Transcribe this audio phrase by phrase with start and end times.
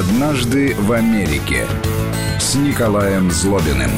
[0.00, 1.66] «Однажды в Америке»
[2.38, 3.90] с Николаем Злобиным.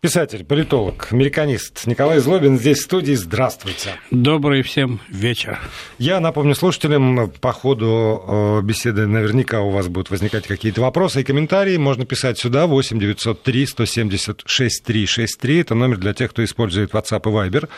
[0.00, 3.14] Писатель, политолог, американист Николай Злобин здесь в студии.
[3.14, 3.94] Здравствуйте.
[4.12, 5.58] Добрый всем вечер.
[5.98, 11.24] Я напомню слушателям, по ходу э, беседы наверняка у вас будут возникать какие-то вопросы и
[11.24, 11.76] комментарии.
[11.76, 15.60] Можно писать сюда 8 903 176 363.
[15.60, 17.68] Это номер для тех, кто использует WhatsApp и Viber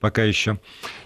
[0.00, 0.58] пока еще.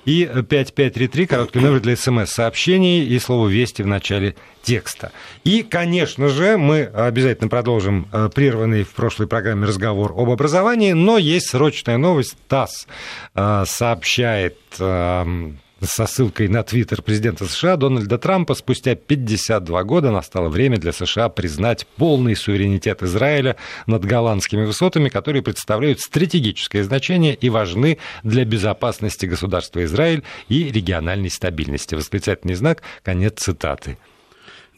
[0.04, 5.12] И 5533, короткий номер для смс-сообщений и слово «Вести» в начале текста.
[5.44, 11.18] И, конечно же, мы обязательно продолжим э, прерванный в прошлой программе разговор об образовании, но
[11.18, 12.36] есть срочная новость.
[12.48, 12.86] ТАСС
[13.34, 20.48] э, сообщает эм, со ссылкой на твиттер президента США Дональда Трампа спустя 52 года настало
[20.48, 23.56] время для США признать полный суверенитет Израиля
[23.86, 31.30] над голландскими высотами, которые представляют стратегическое значение и важны для безопасности государства Израиль и региональной
[31.30, 31.94] стабильности.
[31.94, 33.98] Восклицательный знак, конец цитаты.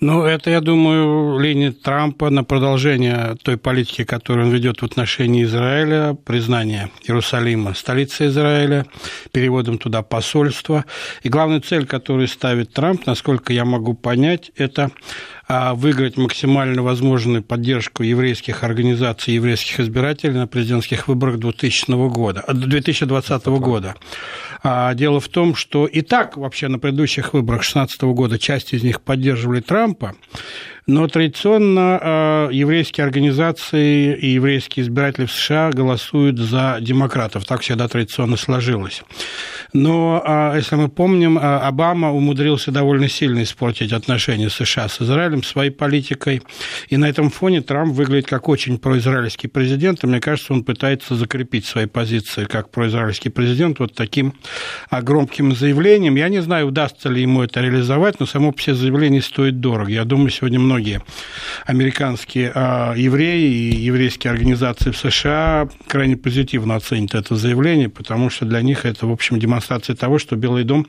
[0.00, 5.44] Ну, это, я думаю, линия Трампа на продолжение той политики, которую он ведет в отношении
[5.44, 8.86] Израиля, признание Иерусалима столицей Израиля,
[9.32, 10.84] переводом туда посольства.
[11.22, 14.90] И главная цель, которую ставит Трамп, насколько я могу понять, это
[15.48, 23.94] выиграть максимально возможную поддержку еврейских организаций, еврейских избирателей на президентских выборах 2000 года, 2020 года.
[24.62, 28.82] А, дело в том, что и так вообще на предыдущих выборах 2016 года часть из
[28.82, 30.14] них поддерживали Трампа,
[30.86, 37.46] но традиционно э, еврейские организации и еврейские избиратели в США голосуют за демократов.
[37.46, 39.02] Так всегда традиционно сложилось.
[39.72, 45.42] Но, э, если мы помним, э, Обама умудрился довольно сильно испортить отношения США с Израилем
[45.42, 46.42] своей политикой.
[46.88, 50.04] И на этом фоне Трамп выглядит как очень произраильский президент.
[50.04, 54.34] И мне кажется, он пытается закрепить свои позиции как произраильский президент вот таким
[54.90, 56.16] громким заявлением.
[56.16, 59.90] Я не знаю, удастся ли ему это реализовать, но само по себе заявление стоит дорого.
[59.90, 61.02] Я думаю, сегодня много многие
[61.66, 68.44] американские а, евреи и еврейские организации в США крайне позитивно оценят это заявление, потому что
[68.44, 70.88] для них это, в общем, демонстрация того, что Белый дом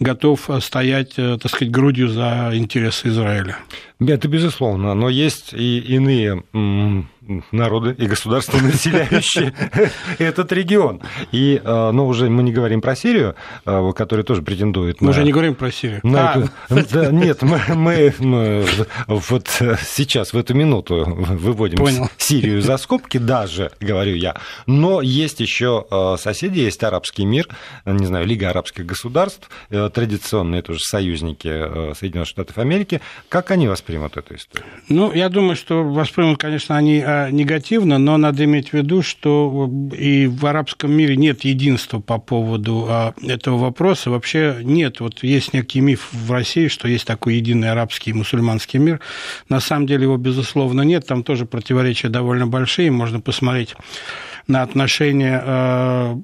[0.00, 3.56] готов стоять, э, так сказать, грудью за интересы Израиля.
[4.08, 6.42] Это безусловно, но есть и иные
[7.52, 9.54] народы и государства, населяющие
[10.18, 11.00] этот регион.
[11.30, 15.10] И, э, ну, уже мы не говорим про Сирию, э, которая тоже претендует мы на...
[15.10, 16.00] уже не говорим про Сирию.
[16.02, 16.74] На а.
[16.74, 17.12] эту...
[17.12, 18.66] Нет, мы, мы, мы
[19.06, 19.48] вот
[19.86, 22.08] сейчас, в эту минуту выводим Понял.
[22.16, 24.36] Сирию за скобки, даже, говорю я.
[24.66, 27.48] Но есть еще э, соседи, есть арабский мир,
[27.84, 33.00] не знаю, Лига арабских государств, традиционные тоже союзники Соединенных Штатов Америки.
[33.28, 34.68] Как они воспримут эту историю?
[34.88, 36.98] Ну, я думаю, что воспримут, конечно, они
[37.30, 42.86] негативно, но надо иметь в виду, что и в арабском мире нет единства по поводу
[42.88, 44.10] а, этого вопроса.
[44.10, 45.00] Вообще нет.
[45.00, 49.00] Вот есть некий миф в России, что есть такой единый арабский и мусульманский мир.
[49.48, 51.06] На самом деле его, безусловно, нет.
[51.06, 52.90] Там тоже противоречия довольно большие.
[52.90, 53.74] Можно посмотреть
[54.46, 56.20] на отношения а,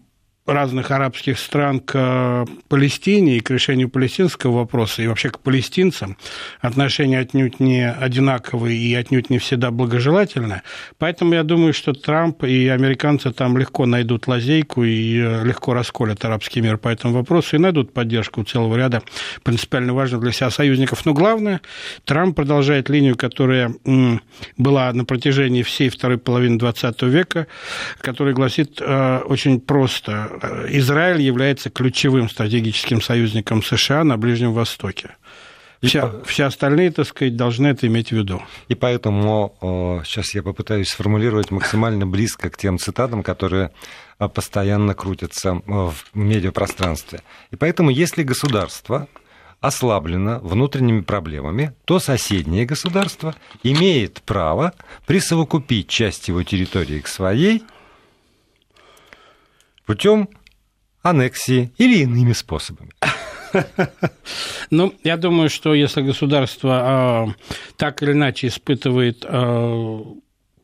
[0.49, 6.17] разных арабских стран к э, Палестине и к решению палестинского вопроса, и вообще к палестинцам
[6.61, 10.63] отношения отнюдь не одинаковые и отнюдь не всегда благожелательные.
[10.99, 16.25] Поэтому я думаю, что Трамп и американцы там легко найдут лазейку и э, легко расколят
[16.25, 19.03] арабский мир по этому вопросу и найдут поддержку целого ряда
[19.43, 21.05] принципиально важных для себя союзников.
[21.05, 21.61] Но главное,
[22.05, 23.75] Трамп продолжает линию, которая
[24.57, 27.47] была на протяжении всей второй половины XX века,
[28.01, 30.38] которая гласит э, очень просто
[30.69, 35.17] Израиль является ключевым стратегическим союзником США на Ближнем Востоке.
[35.81, 38.43] И, все остальные, так сказать, должны это иметь в виду.
[38.67, 39.55] И поэтому
[40.05, 43.71] сейчас я попытаюсь сформулировать максимально близко к тем цитатам, которые
[44.35, 47.21] постоянно крутятся в медиапространстве.
[47.53, 49.07] И поэтому, если государство
[49.61, 54.73] ослаблено внутренними проблемами, то соседнее государство имеет право
[55.07, 57.63] присовокупить часть его территории к своей–
[59.89, 60.29] путем
[61.03, 62.91] аннексии или иными способами.
[64.71, 70.01] Ну, я думаю, что если государство э, так или иначе испытывает э,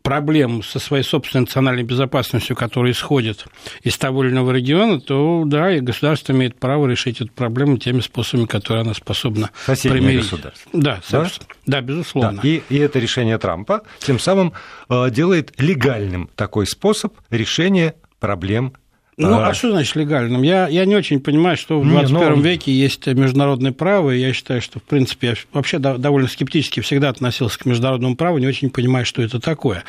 [0.03, 3.47] проблем со своей собственной национальной безопасностью, которая исходит
[3.83, 8.01] из того или иного региона, то да, и государство имеет право решить эту проблему теми
[8.01, 10.25] способами, которые она способна Соседнее примирить.
[10.25, 10.71] государство.
[10.75, 11.31] Да, да?
[11.65, 12.43] да безусловно.
[12.43, 12.47] Да.
[12.47, 14.53] И, и это решение Трампа тем самым
[14.91, 18.75] э, делает легальным такой способ решения проблем
[19.17, 20.43] Ну, а, а что значит легальным?
[20.43, 22.43] Я, я не очень понимаю, что в 21 не, ну...
[22.43, 27.11] веке есть международное право, и я считаю, что, в принципе, я вообще довольно скептически всегда
[27.11, 29.85] относился к международному праву, не очень понимаю, что это такое.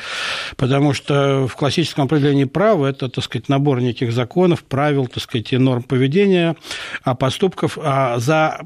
[0.56, 5.52] Потому что в классическом определении права это, так сказать, набор неких законов, правил, так сказать,
[5.52, 6.56] и норм поведения,
[7.02, 8.60] а поступков, а за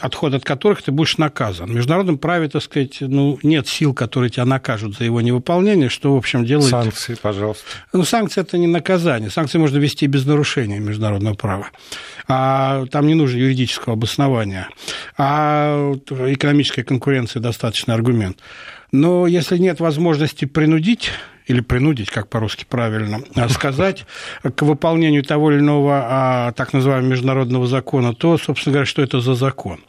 [0.00, 1.70] отход от которых ты будешь наказан.
[1.70, 6.14] В международном праве, так сказать, ну, нет сил, которые тебя накажут за его невыполнение, что,
[6.14, 6.70] в общем, делает...
[6.70, 7.64] Санкции, пожалуйста.
[7.92, 9.30] Ну, санкции– это не наказание.
[9.30, 11.70] Санкции можно можно вести без нарушения международного права.
[12.28, 14.68] А там не нужно юридического обоснования.
[15.18, 18.38] А экономическая конкуренция достаточный аргумент.
[18.92, 21.10] Но если нет возможности принудить
[21.46, 24.06] или принудить, как по-русски правильно а сказать,
[24.42, 29.20] к выполнению того или иного а, так называемого международного закона, то, собственно говоря, что это
[29.20, 29.80] за закон?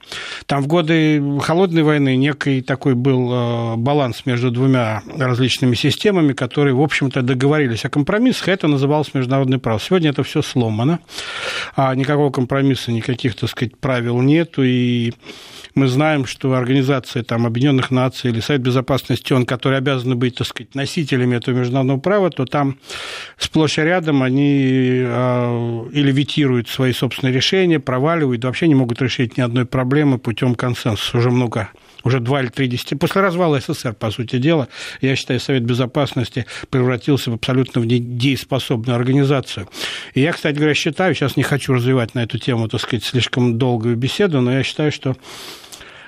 [0.45, 6.73] Там в годы Холодной войны некий такой был а, баланс между двумя различными системами, которые,
[6.73, 9.79] в общем-то, договорились о компромиссах, это называлось международный право.
[9.79, 10.99] Сегодня это все сломано,
[11.77, 15.13] никакого компромисса, никаких, так сказать, правил нету, и
[15.75, 20.47] мы знаем, что Организация там, Объединенных Наций или Совет Безопасности, он, который обязан быть, так
[20.47, 22.77] сказать, носителями этого международного права, то там
[23.37, 29.37] сплошь и рядом они а, или ветируют свои собственные решения, проваливают, вообще не могут решить
[29.37, 31.17] ни одной проблемы путем консенсуса.
[31.17, 31.69] Уже много
[32.05, 32.97] уже два или три десятилетия.
[32.97, 34.67] После развала СССР, по сути дела,
[35.01, 39.67] я считаю, Совет Безопасности превратился в абсолютно в недееспособную организацию.
[40.13, 43.57] И я, кстати говоря, считаю, сейчас не хочу развивать на эту тему, так сказать, слишком
[43.57, 45.17] долгую беседу, но я считаю, что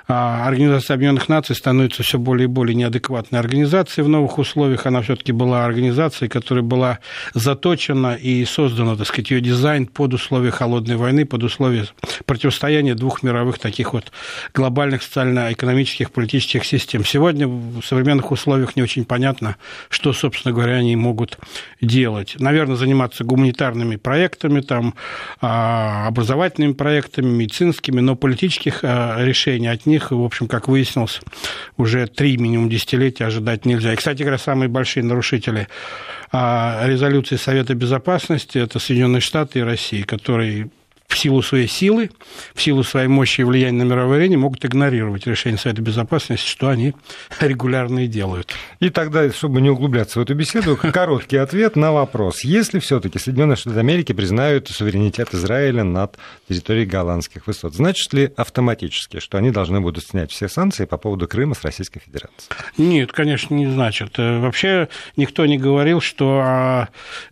[0.08, 4.86] Организация Объединенных Наций становится все более и более неадекватной организацией в новых условиях.
[4.86, 7.00] Она все-таки была организацией, которая была
[7.34, 11.88] заточена и создана, так сказать, ее дизайн под условия холодной войны, под условия
[12.26, 14.14] противостояния двух мировых таких вот
[14.54, 17.04] глобальных социально-экономических, политических систем.
[17.04, 19.58] Сегодня в современных условиях не очень понятно,
[19.90, 21.38] что, собственно говоря, они могут
[21.82, 22.38] делать.
[22.40, 24.94] Наверное, заниматься гуманитарными проектами, там,
[25.42, 31.22] а, образовательными проектами, медицинскими, но политических а, решений от них них, в общем, как выяснилось,
[31.76, 33.94] уже три минимум десятилетия ожидать нельзя.
[33.94, 35.68] И, кстати говоря, самые большие нарушители
[36.32, 40.70] а, резолюции Совета Безопасности– это Соединенные Штаты и Россия, которые
[41.08, 42.12] в силу своей силы,
[42.54, 46.68] в силу своей мощи и влияния на мировой арене могут игнорировать решение Совета Безопасности, что
[46.68, 46.94] они
[47.40, 48.54] регулярно и делают.
[48.82, 52.42] И тогда, чтобы не углубляться в эту беседу, короткий ответ на вопрос.
[52.42, 56.18] Если все-таки Соединенные Штаты Америки признают суверенитет Израиля над
[56.50, 61.28] территорией голландских высот, значит ли автоматически, что они должны будут снять все санкции по поводу
[61.28, 62.52] Крыма с Российской Федерацией?
[62.78, 64.20] Нет, конечно, не значит.
[64.20, 66.88] Э, вообще никто не говорил, что а,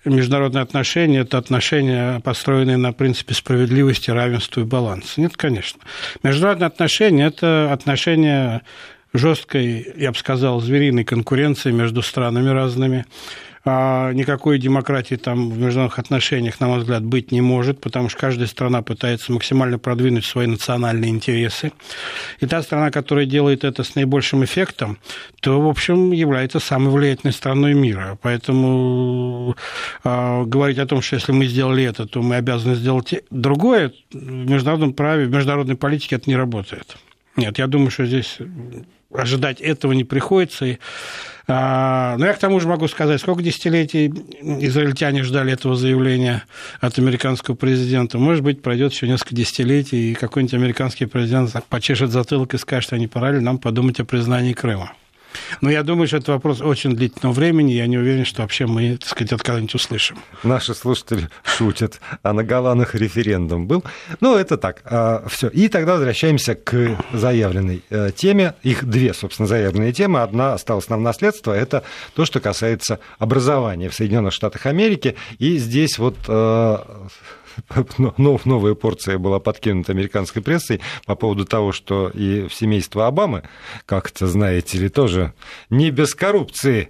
[0.05, 5.19] международные отношения– это отношения, построенные на принципе справедливости справедливости, равенства и баланса.
[5.19, 5.81] Нет, конечно.
[6.23, 8.61] Международные отношения– это отношения
[9.17, 13.05] жесткой, я бы сказал, звериной конкуренции между странами разными.
[13.67, 18.19] А никакой демократии там в международных отношениях, на мой взгляд, быть не может, потому что
[18.19, 21.71] каждая страна пытается максимально продвинуть свои национальные интересы.
[22.39, 24.99] И та страна, которая делает это с наибольшим эффектом,
[25.41, 28.19] то, в общем, является самой влиятельной страной мира.
[28.21, 29.55] Поэтому
[30.03, 34.49] э, говорить о том, что если мы сделали это, то мы обязаны сделать другое, в
[34.49, 36.97] международном праве, в международной политике это не работает.
[37.35, 38.37] Нет, я думаю, что здесь
[39.13, 40.77] ожидать этого не приходится.
[41.47, 46.43] А, но я к тому же могу сказать, сколько десятилетий израильтяне ждали этого заявления
[46.79, 48.17] от американского президента.
[48.17, 52.97] Может быть, пройдет еще несколько десятилетий, и какой-нибудь американский президент почешет затылок и скажет, что
[52.97, 54.93] не пора ли нам подумать о признании Крыма.
[55.61, 57.73] Но я думаю, что это вопрос очень длительного времени.
[57.73, 60.17] Я не уверен, что вообще мы, так сказать, когда-нибудь услышим.
[60.43, 63.83] Наши слушатели шутят, а на Голландах референдум был.
[64.19, 64.81] Ну, это так.
[64.85, 65.47] А, Все.
[65.49, 68.53] И тогда возвращаемся к заявленной э, теме.
[68.63, 70.21] Их две, собственно, заявленные темы.
[70.21, 71.51] Одна осталась нам наследство.
[71.53, 75.15] Это то, что касается образования в Соединенных Штатах Америки.
[75.39, 76.77] И здесь вот э,
[78.17, 83.43] новая порция была подкинута американской прессой по поводу того, что и в семейство Обамы,
[83.85, 85.33] как-то, знаете ли, тоже
[85.69, 86.89] не без коррупции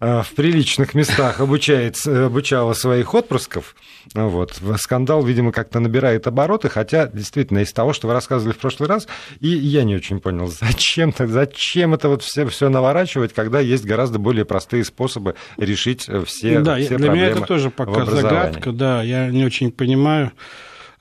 [0.00, 3.74] а, в приличных местах обучает, обучала своих отпрысков.
[4.14, 4.60] Вот.
[4.78, 9.08] Скандал, видимо, как-то набирает обороты, хотя, действительно, из того, что вы рассказывали в прошлый раз,
[9.40, 13.84] и я не очень понял, зачем, так, зачем это вот все, все наворачивать, когда есть
[13.84, 18.72] гораздо более простые способы решить все, да, все для проблемы меня это тоже пока загадка,
[18.72, 20.32] да, я не очень понимаю, понимаю,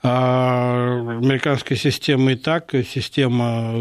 [0.02, 3.74] а, американская система и так, система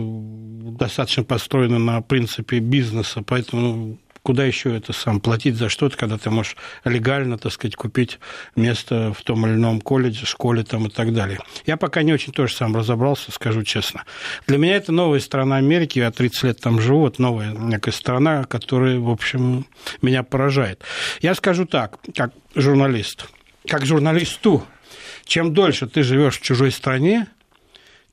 [0.78, 6.30] достаточно построена на принципе бизнеса, поэтому куда еще это сам платить за что-то, когда ты
[6.30, 8.18] можешь легально, так сказать, купить
[8.56, 11.40] место в том или ином колледже, школе там и так далее.
[11.66, 14.04] Я пока не очень тоже сам разобрался, скажу честно.
[14.46, 18.44] Для меня это новая страна Америки, я 30 лет там живу, вот новая некая страна,
[18.44, 19.66] которая, в общем,
[20.00, 20.82] меня поражает.
[21.20, 23.26] Я скажу так, как журналист–
[23.66, 24.62] как журналисту,
[25.24, 27.26] чем дольше ты живешь в чужой стране,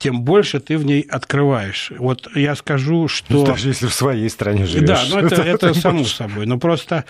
[0.02, 1.92] тем больше ты в ней открываешь.
[2.00, 3.32] Вот я скажу, что...
[3.32, 4.88] Ну, даже если в своей стране живешь.
[4.88, 6.48] Да, ну это, это само собой.
[6.48, 7.06] Но просто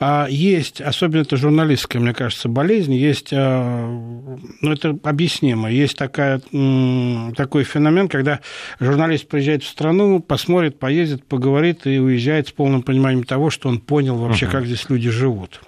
[0.00, 3.86] а, есть, особенно это журналистская, мне кажется, болезнь, есть, а,
[4.60, 8.40] ну это объяснимо, есть такая, такой феномен, когда
[8.80, 13.78] журналист приезжает в страну, посмотрит, поездит, поговорит и уезжает с полным пониманием того, что он
[13.78, 14.50] понял вообще, uh-huh.
[14.50, 15.60] как здесь люди живут.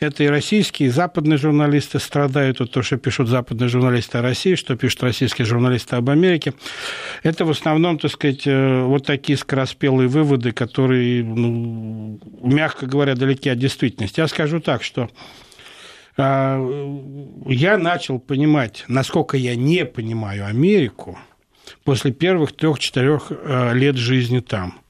[0.00, 4.54] Это и российские, и западные журналисты страдают от того, что пишут западные журналисты о России,
[4.54, 6.54] что пишут российские журналисты об Америке.
[7.22, 13.48] Это в основном, так сказать, э, вот такие скороспелые выводы, которые, ну, мягко говоря, далеки
[13.48, 14.20] от действительности.
[14.20, 15.10] Я скажу так, что
[16.16, 16.60] а,
[17.46, 21.18] я начал понимать, насколько я не понимаю Америку
[21.84, 24.80] после первых трех-четырех э, лет жизни там.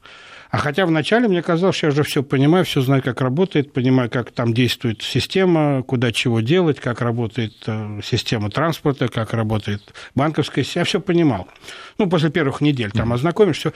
[0.50, 4.08] А хотя вначале мне казалось, что я уже все понимаю, все знаю, как работает, понимаю,
[4.08, 9.82] как там действует система, куда чего делать, как работает э, система транспорта, как работает
[10.14, 10.80] банковская система.
[10.82, 11.48] Я все понимал.
[11.98, 13.72] Ну, после первых недель там ознакомишься.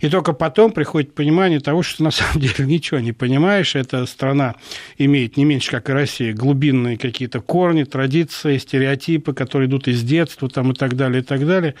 [0.00, 3.76] И только потом приходит понимание того, что на самом деле ничего не понимаешь.
[3.76, 4.56] Эта страна
[4.98, 10.48] имеет не меньше, как и Россия, глубинные какие-то корни, традиции, стереотипы, которые идут из детства
[10.48, 11.74] там, и так далее, и так далее.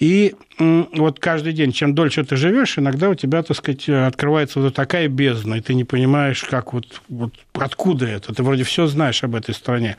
[0.00, 4.74] И вот каждый день, чем дольше ты живешь, иногда у тебя, так сказать, открывается вот
[4.74, 8.34] такая бездна, и ты не понимаешь, как вот, вот откуда это.
[8.34, 9.96] Ты вроде все знаешь об этой стране.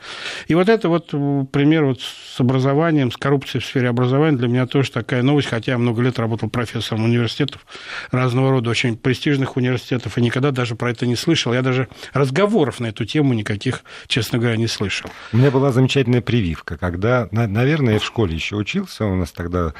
[0.48, 1.10] И вот это вот
[1.52, 5.72] пример вот с образованием, с коррупцией в сфере образования для меня тоже такая новость, хотя
[5.72, 7.64] я много лет работал профессором университетов
[8.10, 11.54] разного рода, очень престижных университетов, и никогда даже про это не слышал.
[11.54, 15.08] Я даже разговоров на эту тему никаких, честно говоря, не слышал.
[15.32, 19.72] У меня была замечательная прививка, когда, наверное, я в школе еще учился, у нас тогда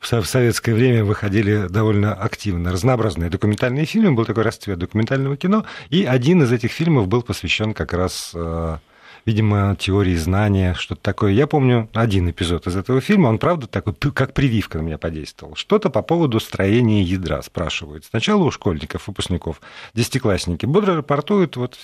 [0.00, 6.04] в советское время выходили довольно активно разнообразные документальные фильмы, был такой расцвет документального кино, и
[6.04, 8.78] один из этих фильмов был посвящен как раз э,
[9.26, 11.32] видимо, теории знания, что-то такое.
[11.32, 15.56] Я помню один эпизод из этого фильма, он, правда, такой, как прививка на меня подействовал.
[15.56, 18.04] Что-то по поводу строения ядра спрашивают.
[18.04, 19.60] Сначала у школьников, выпускников,
[19.94, 21.76] десятиклассники бодро рапортуют, вот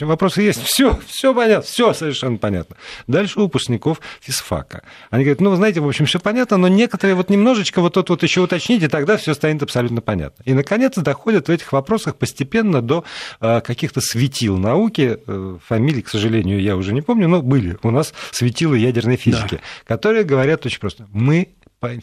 [0.00, 2.76] вопросы есть, все, все понятно, все совершенно понятно.
[3.06, 4.82] Дальше у выпускников физфака.
[5.10, 8.08] Они говорят, ну, вы знаете, в общем, все понятно, но некоторые вот немножечко вот тут
[8.08, 10.42] вот еще уточните, тогда все станет абсолютно понятно.
[10.44, 13.04] И, наконец, доходят в этих вопросах постепенно до
[13.40, 15.18] э, каких-то светил науки.
[15.26, 19.16] Э, фамилии, к сожалению, я уже уже не помню, но были у нас светилы ядерной
[19.16, 19.94] физики, да.
[19.96, 21.06] которые говорят очень просто.
[21.12, 21.48] Мы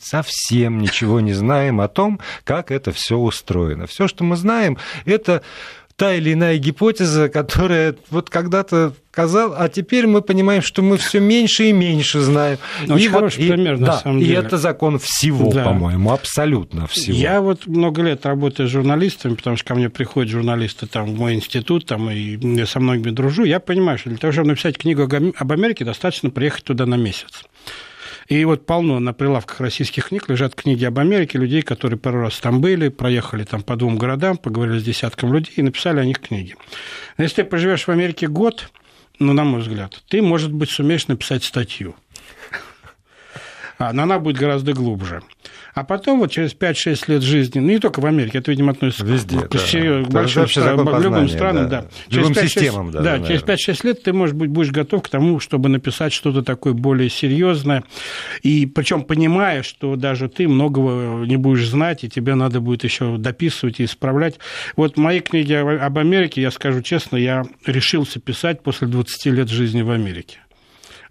[0.01, 3.87] совсем ничего не знаем о том, как это все устроено.
[3.87, 5.41] Все, что мы знаем, это
[5.95, 11.19] та или иная гипотеза, которая вот когда-то казал, а теперь мы понимаем, что мы все
[11.19, 12.57] меньше и меньше знаем.
[12.87, 14.39] Ну, очень и хороший вот, пример, и, на да, самом и деле.
[14.39, 15.65] это закон всего, да.
[15.65, 17.15] по-моему, абсолютно всего.
[17.15, 21.19] Я вот много лет работаю с журналистами, потому что ко мне приходят журналисты там, в
[21.19, 23.43] мой институт, там, и я со многими дружу.
[23.43, 27.43] Я понимаю, что для того, чтобы написать книгу об Америке, достаточно приехать туда на месяц.
[28.27, 32.39] И вот полно на прилавках российских книг лежат книги об Америке, людей, которые пару раз
[32.39, 36.19] там были, проехали там по двум городам, поговорили с десятком людей и написали о них
[36.19, 36.55] книги.
[37.17, 38.69] Но если ты поживешь в Америке год,
[39.19, 41.95] ну, на мой взгляд, ты, может быть, сумеешь написать статью.
[43.83, 45.21] А, но она будет гораздо глубже.
[45.73, 49.05] А потом вот через 5-6 лет жизни, ну не только в Америке, это, видимо, относится
[49.05, 50.03] Везде, к, да.
[50.03, 51.81] к большим странам, к любым странам, да.
[51.81, 51.87] да.
[52.15, 53.01] Любым системам, да.
[53.01, 56.73] Да, через 5-6 лет ты, может быть, будешь готов к тому, чтобы написать что-то такое
[56.73, 57.83] более серьезное,
[58.41, 63.17] и причем понимая, что даже ты многого не будешь знать, и тебе надо будет еще
[63.17, 64.39] дописывать и исправлять.
[64.77, 69.81] Вот мои книги об Америке, я скажу честно, я решился писать после 20 лет жизни
[69.81, 70.37] в Америке.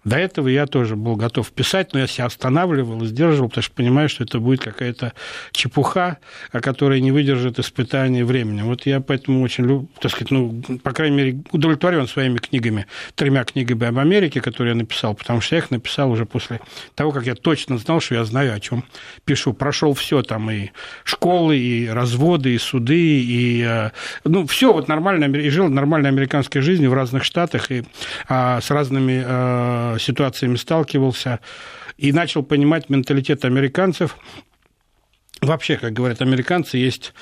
[0.03, 3.73] До этого я тоже был готов писать, но я себя останавливал и сдерживал, потому что
[3.73, 5.13] понимаю, что это будет какая-то
[5.51, 6.17] чепуха,
[6.51, 8.65] которая не выдержит испытания временем.
[8.65, 13.85] Вот я поэтому очень, так сказать, ну, по крайней мере, удовлетворен своими книгами, тремя книгами
[13.87, 16.59] об Америке, которые я написал, потому что я их написал уже после
[16.95, 18.83] того, как я точно знал, что я знаю, о чем
[19.25, 19.53] пишу.
[19.53, 20.69] Прошел все там и
[21.03, 23.91] школы, и разводы, и суды, и э,
[24.23, 27.83] ну, все вот нормально, и жил нормальной американской жизнью в разных штатах и
[28.27, 31.39] а, с разными а, ситуациями сталкивался
[31.97, 34.17] и начал понимать менталитет американцев.
[35.41, 37.13] Вообще, как говорят американцы, есть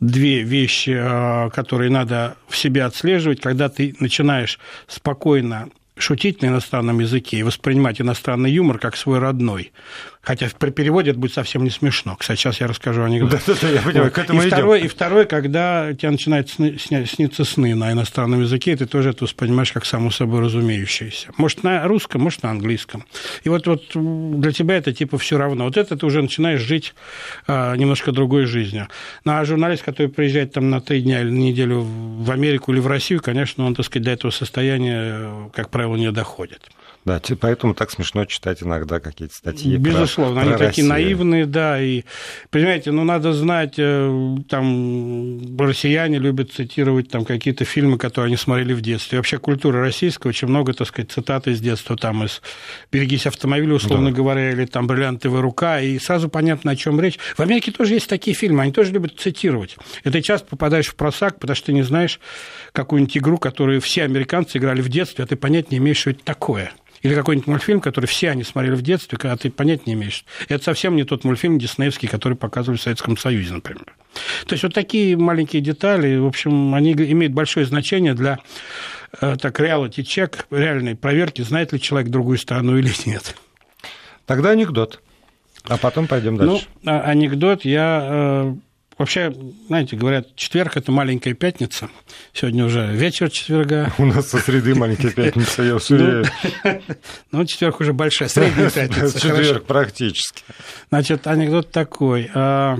[0.00, 5.68] две вещи, а, которые надо в себе отслеживать, когда ты начинаешь спокойно
[5.98, 9.72] шутить на иностранном языке и воспринимать иностранный юмор как свой родной.
[10.26, 12.16] Хотя при переводе это будет совсем не смешно.
[12.16, 13.30] Кстати, сейчас я расскажу анекдот.
[13.30, 16.76] Да, да, да, я понимаю, к этому и, второй, и второй, когда тебе начинают сны,
[16.78, 21.28] сниться сны на иностранном языке, и ты тоже это воспринимаешь как само собой разумеющееся.
[21.36, 23.04] Может, на русском, может, на английском.
[23.44, 25.62] И вот, вот для тебя это типа все равно.
[25.62, 26.94] Вот это ты уже начинаешь жить
[27.46, 28.88] а, немножко другой жизнью.
[29.24, 32.80] Ну, а журналист, который приезжает там на три дня или на неделю в Америку или
[32.80, 36.68] в Россию, конечно, он, так сказать, до этого состояния, как правило, не доходит.
[37.06, 39.76] Да, поэтому так смешно читать иногда какие-то статьи.
[39.76, 42.02] Безусловно, про, они про такие наивные, да, и,
[42.50, 48.72] понимаете, ну, надо знать, э, там, россияне любят цитировать там какие-то фильмы, которые они смотрели
[48.72, 49.16] в детстве.
[49.16, 52.42] И вообще культура российская, очень много, так сказать, цитат из детства, там, из
[52.90, 54.16] «Берегись автомобиля», условно да.
[54.16, 57.20] говоря, или там «Бриллиантовая рука», и сразу понятно, о чем речь.
[57.36, 59.76] В Америке тоже есть такие фильмы, они тоже любят цитировать.
[60.02, 62.18] И ты часто попадаешь в просак, потому что ты не знаешь
[62.72, 66.24] какую-нибудь игру, которую все американцы играли в детстве, а ты понять не имеешь, что это
[66.24, 66.72] такое.
[67.06, 70.24] Или какой-нибудь мультфильм, который все они смотрели в детстве, когда ты понять не имеешь.
[70.48, 73.84] Это совсем не тот мультфильм диснеевский, который показывали в Советском Союзе, например.
[74.46, 78.40] То есть вот такие маленькие детали, в общем, они имеют большое значение для
[79.20, 83.36] э, так reality чек, реальной проверки, знает ли человек другую сторону или нет.
[84.24, 85.00] Тогда анекдот.
[85.62, 86.66] А потом пойдем дальше.
[86.82, 88.54] Ну, анекдот я э,
[88.98, 89.34] Вообще,
[89.66, 91.90] знаете, говорят, четверг– это маленькая пятница.
[92.32, 93.92] Сегодня уже вечер четверга.
[93.98, 96.26] У нас со среды маленькая пятница, я уверен.
[97.30, 99.20] Ну, четверг уже большая, средняя пятница.
[99.20, 100.42] Четверг практически.
[100.88, 102.30] Значит, анекдот такой.
[102.34, 102.78] А,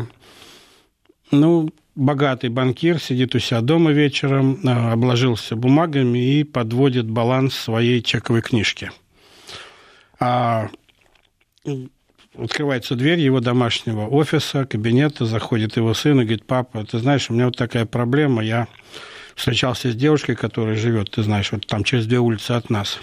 [1.30, 8.02] ну, богатый банкир сидит у себя дома вечером, а, обложился бумагами и подводит баланс своей
[8.02, 8.90] чековой книжки.
[10.18, 10.70] А
[12.38, 17.34] открывается дверь его домашнего офиса, кабинета, заходит его сын и говорит, папа, ты знаешь, у
[17.34, 18.68] меня вот такая проблема, я
[19.34, 22.98] встречался с девушкой, которая живет, ты знаешь, вот там через две улицы от нас,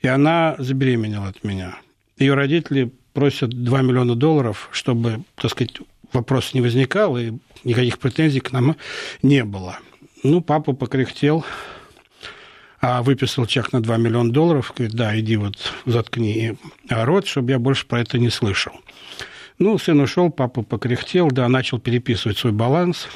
[0.00, 1.76] и она забеременела от меня.
[2.18, 5.78] Ее родители просят 2 миллиона долларов, чтобы, так сказать,
[6.12, 7.32] вопрос не возникал, и
[7.64, 8.76] никаких претензий к нам
[9.22, 9.78] не было.
[10.22, 11.44] Ну, папа покряхтел,
[12.80, 15.56] выписал чек на 2 миллиона долларов, говорит, да, иди вот
[15.86, 16.56] заткни
[16.88, 18.72] рот, чтобы я больше про это не слышал.
[19.58, 23.08] Ну, сын ушел, папа покряхтел, да, начал переписывать свой баланс.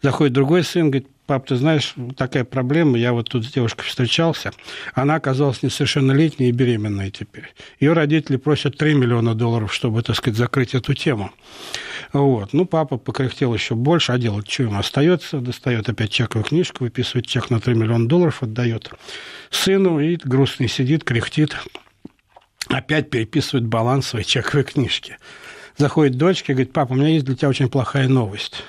[0.00, 4.50] Заходит другой сын, говорит, пап, ты знаешь, такая проблема, я вот тут с девушкой встречался,
[4.94, 7.52] она оказалась несовершеннолетней и беременной теперь.
[7.78, 11.30] Ее родители просят 3 миллиона долларов, чтобы, так сказать, закрыть эту тему.
[12.14, 12.54] Вот.
[12.54, 15.40] Ну, папа покряхтел еще больше, а делать что ему остается?
[15.40, 18.90] Достает опять чековую книжку, выписывает чек на 3 миллиона долларов, отдает
[19.50, 21.54] сыну и грустный сидит, кряхтит,
[22.68, 25.18] опять переписывает баланс своей чековой книжки.
[25.76, 28.64] Заходит дочка и говорит, папа, у меня есть для тебя очень плохая новость.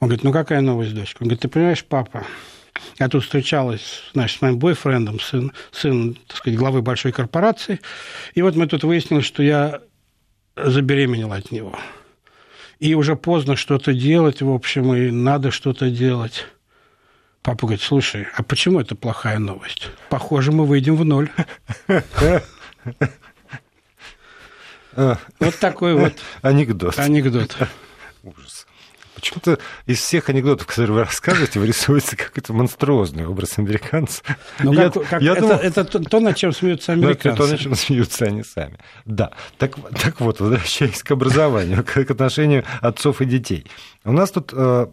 [0.00, 1.22] Он говорит, ну какая новость, дочка?
[1.22, 2.24] Он говорит, ты понимаешь, папа,
[2.98, 7.80] я тут встречалась, значит, с моим бойфрендом, сын, сын, так сказать, главы большой корпорации,
[8.34, 9.80] и вот мы тут выяснили, что я
[10.56, 11.78] забеременела от него.
[12.78, 16.46] И уже поздно что-то делать, в общем, и надо что-то делать.
[17.42, 19.88] Папа говорит, слушай, а почему это плохая новость?
[20.10, 21.30] Похоже, мы выйдем в ноль.
[25.38, 26.98] Вот такой вот анекдот.
[26.98, 27.56] Анекдот.
[29.48, 34.22] Почему-то из всех анекдотов, которые вы рассказываете, вырисовывается какой-то монструозный образ американца.
[34.60, 37.28] Ну, я, как, как, я это, думал, это то, то, над чем смеются американцы.
[37.28, 38.78] Это то, над чем смеются они сами.
[39.04, 39.32] Да.
[39.56, 43.66] Так, так вот, возвращаясь к образованию, к, к отношению отцов и детей.
[44.04, 44.86] У нас тут э,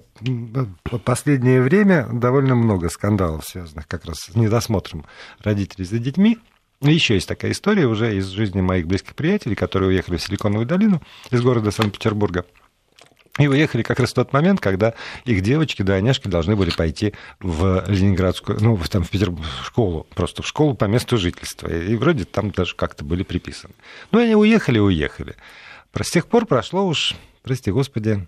[1.03, 5.05] последнее время довольно много скандалов, связанных как раз с недосмотром
[5.43, 6.39] родителей за детьми.
[6.81, 11.01] Еще есть такая история уже из жизни моих близких приятелей, которые уехали в Силиконовую долину
[11.31, 12.45] из города Санкт-Петербурга.
[13.37, 14.93] И уехали как раз в тот момент, когда
[15.25, 20.41] их девочки, двойняшки должны были пойти в Ленинградскую, ну, там, в Петербург, в школу, просто
[20.41, 21.67] в школу по месту жительства.
[21.67, 23.73] И вроде там даже как-то были приписаны.
[24.11, 25.35] Ну, они уехали, уехали.
[25.93, 28.25] С тех пор прошло уж, прости господи,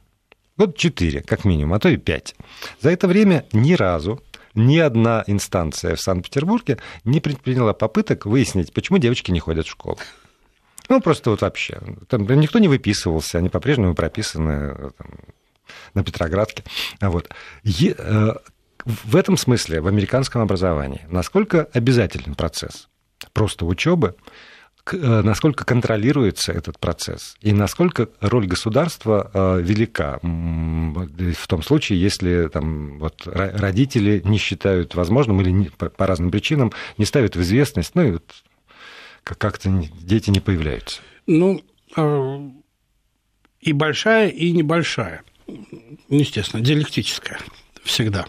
[0.57, 2.35] год четыре, как минимум, а то и пять.
[2.81, 4.21] За это время ни разу
[4.55, 9.99] ни одна инстанция в Санкт-Петербурге не предприняла попыток выяснить, почему девочки не ходят в школу.
[10.89, 11.79] Ну, просто вот вообще.
[12.07, 15.07] Там никто не выписывался, они по-прежнему прописаны там,
[15.93, 16.63] на Петроградке.
[17.01, 17.29] Вот.
[17.63, 18.33] Е, э,
[18.85, 22.87] в этом смысле, в американском образовании, насколько обязателен процесс
[23.33, 24.15] просто учебы,
[24.91, 32.47] э, насколько контролируется этот процесс и насколько роль государства э, велика в том случае, если
[32.47, 37.91] там, вот, родители не считают возможным или по, по разным причинам не ставят в известность,
[37.95, 38.23] ну и вот
[39.35, 39.69] как-то
[40.01, 41.01] дети не появляются?
[41.25, 41.61] Ну,
[41.95, 42.49] а,
[43.59, 45.23] и большая, и небольшая.
[46.09, 47.39] Естественно, диалектическая
[47.83, 48.25] всегда.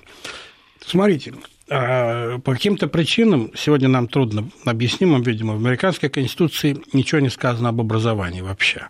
[0.85, 1.35] Смотрите,
[1.71, 7.71] а, по каким-то причинам, сегодня нам трудно объяснимым, видимо, в американской конституции ничего не сказано
[7.71, 8.89] об образовании вообще.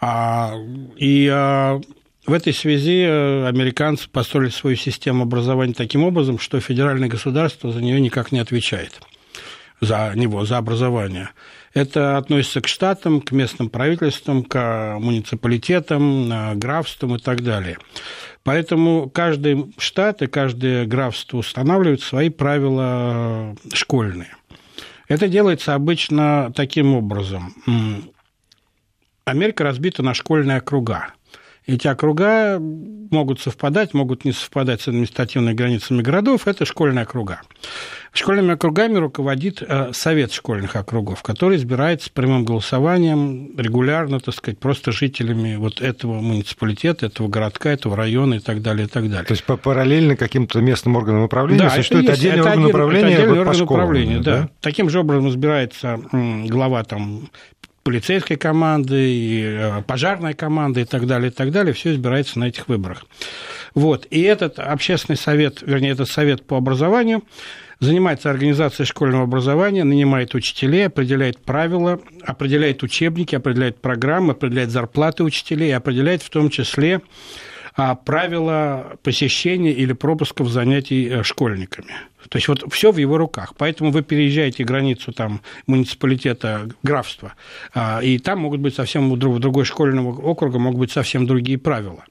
[0.00, 0.54] А,
[0.96, 1.28] и
[2.28, 7.80] в этой связи э, американцы построили свою систему образования таким образом, что федеральное государство за
[7.80, 9.00] нее никак не отвечает
[9.80, 11.30] за него, за образование.
[11.74, 17.78] Это относится к штатам, к местным правительствам, к муниципалитетам, графствам и так далее.
[18.42, 24.34] Поэтому каждый штат и каждое графство устанавливает свои правила школьные.
[25.06, 27.54] Это делается обычно таким образом.
[29.24, 31.08] Америка разбита на школьные округа.
[31.68, 36.48] Эти округа могут совпадать, могут не совпадать с административными границами городов.
[36.48, 37.42] Это школьные округа.
[38.14, 44.92] Школьными округами руководит э, Совет школьных округов, который избирается прямым голосованием регулярно, так сказать, просто
[44.92, 49.26] жителями вот этого муниципалитета, этого городка, этого района и так далее, и так далее.
[49.26, 53.08] То есть параллельно каким-то местным органам управления да, существует это отдельный это орган один, управления,
[53.08, 54.38] это отдельный вот орган управления, да.
[54.38, 54.48] да.
[54.62, 57.28] Таким же образом избирается глава там
[57.88, 62.48] полицейской команды, и э, пожарной команды и так далее, и так далее, все избирается на
[62.48, 63.06] этих выборах.
[63.74, 64.06] Вот.
[64.10, 67.22] И этот общественный совет, вернее, этот совет по образованию
[67.80, 75.74] занимается организацией школьного образования, нанимает учителей, определяет правила, определяет учебники, определяет программы, определяет зарплаты учителей,
[75.74, 77.00] определяет в том числе
[77.74, 81.94] а, правила посещения или пропусков занятий э, школьниками.
[82.28, 83.54] То есть вот все в его руках.
[83.56, 87.34] Поэтому вы переезжаете границу там, муниципалитета, графства,
[87.74, 92.04] а, и там могут быть совсем в другой школьного округа могут быть совсем другие правила.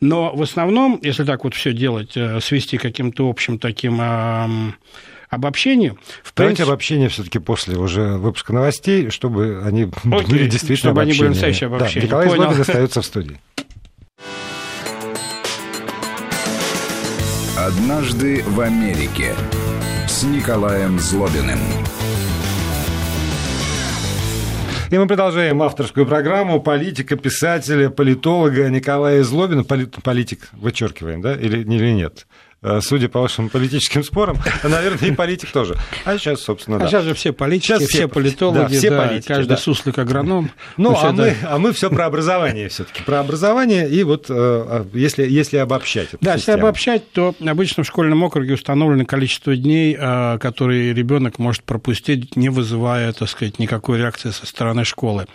[0.00, 4.00] Но в основном, если так вот все делать, э, свести каким-то общим таким
[5.28, 5.98] обобщению.
[6.22, 6.64] В Давайте принципе...
[6.64, 11.12] обобщение все-таки после уже выпуска новостей, чтобы они Окей, были действительно чтобы обобщения.
[11.12, 12.06] они были настоящие обобщения.
[12.06, 13.40] Да, Николай Злобин остается в студии.
[17.66, 19.34] «Однажды в Америке»
[20.06, 21.58] с Николаем Злобиным.
[24.88, 29.64] И мы продолжаем авторскую программу политика, писателя, политолога Николая Злобина.
[29.64, 32.28] Политик, вычеркиваем, да, или, или нет?
[32.66, 35.76] Э, судя по вашим политическим спорам, наверное, и политик тоже.
[36.04, 36.88] А сейчас, собственно, а да.
[36.88, 39.56] сейчас же все политики, сейчас все, все политологи, да, все да, политики, каждый да.
[39.56, 40.50] суслик агроном.
[40.76, 43.02] Ну, а, мы, а мы все про образование все-таки.
[43.04, 46.36] Про образование, и вот э, а, если, если обобщать Да, систему.
[46.36, 52.36] если обобщать, то обычно в школьном округе установлено количество дней, э, которые ребенок может пропустить,
[52.36, 55.26] не вызывая, так сказать, никакой реакции со стороны школы.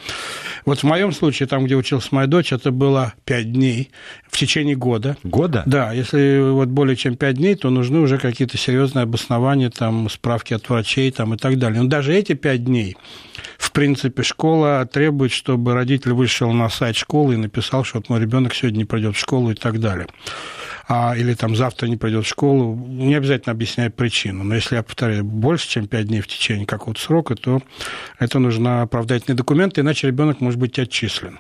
[0.66, 3.90] Вот в моем случае, там, где училась моя дочь, это было 5 дней
[4.30, 5.18] в течение года.
[5.24, 5.64] Года?
[5.66, 10.56] Да, если вот более чем 5 дней, то нужны уже какие-то серьезные обоснования, там, справки
[10.56, 11.84] от врачей там, и так далее.
[11.84, 12.98] Но даже эти 5 дней,
[13.60, 18.20] в принципе, школа требует, чтобы родитель вышел на сайт школы и написал, что вот мой
[18.20, 20.08] ребенок сегодня не придет в школу и так далее.
[20.88, 24.44] А, или там завтра не придет в школу, не обязательно объяснять причину.
[24.44, 27.62] Но если я повторяю, больше, чем 5 дней в течение какого-то срока, то
[28.18, 31.38] это нужно оправдательные документы, иначе ребенок может быть отчислен.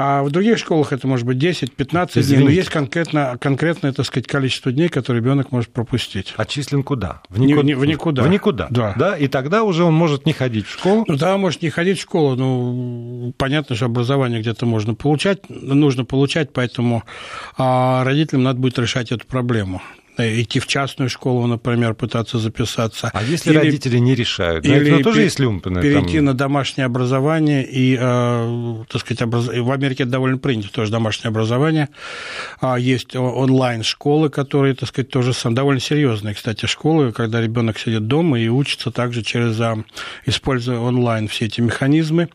[0.00, 4.28] А в других школах это может быть 10-15 дней, но есть конкретно, конкретное, так сказать,
[4.28, 6.34] количество дней, которые ребенок может пропустить.
[6.36, 7.20] Отчислен куда?
[7.28, 7.62] В, никуда.
[7.64, 8.22] Не, в никуда.
[8.22, 8.68] В никуда.
[8.70, 8.94] Да.
[8.96, 9.16] да.
[9.16, 11.04] И тогда уже он может не ходить в школу.
[11.08, 12.36] Ну, да, может не ходить в школу.
[12.36, 17.02] Ну, понятно, что образование где-то можно получать, нужно получать, поэтому
[17.56, 19.82] а родителям надо будет решать эту проблему.
[20.18, 23.10] Э, идти в частную школу, например, пытаться записаться.
[23.14, 24.64] А если или, родители не решают?
[24.64, 25.80] Да, или тоже есть люмпены.
[25.80, 26.24] Перейти там...
[26.24, 29.46] на домашнее образование и, э, так сказать, образ...
[29.46, 31.88] в Америке это довольно принято тоже домашнее образование.
[32.60, 38.08] А есть онлайн-школы, которые, так сказать, тоже сам довольно серьезные, кстати, школы, когда ребенок сидит
[38.08, 39.76] дома и учится также через, а,
[40.26, 42.28] используя онлайн все эти механизмы.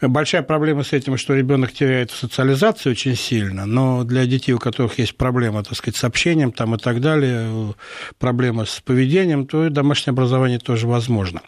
[0.00, 4.98] Большая проблема с этим, что ребенок теряет социализацию очень сильно, но для детей, у которых
[4.98, 7.74] есть проблема, так сказать, с общением там и так далее, далее,
[8.18, 11.42] проблема с поведением, то и домашнее образование тоже возможно.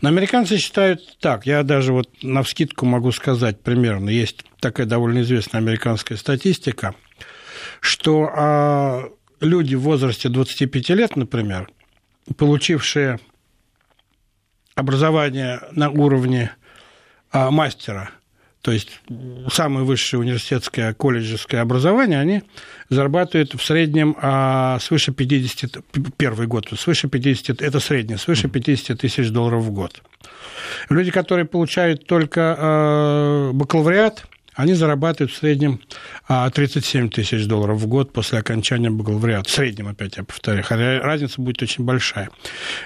[0.00, 5.20] Но американцы считают так, я даже вот на вскидку могу сказать примерно, есть такая довольно
[5.22, 6.94] известная американская статистика,
[7.80, 9.04] что а,
[9.40, 11.68] люди в возрасте 25 лет, например,
[12.36, 13.20] получившие
[14.74, 16.52] образование на уровне
[17.30, 18.10] а, мастера–
[18.66, 19.00] то есть
[19.48, 22.42] самое высшее университетское колледжеское образование, они
[22.88, 25.84] зарабатывают в среднем а, свыше 50,
[26.16, 30.02] первый год, свыше 50, это среднее, свыше 50 тысяч долларов в год.
[30.88, 35.80] Люди, которые получают только а, бакалавриат, они зарабатывают в среднем
[36.28, 39.48] 37 а, тысяч долларов в год после окончания бакалавриата.
[39.48, 42.30] В среднем, опять я повторяю, разница будет очень большая.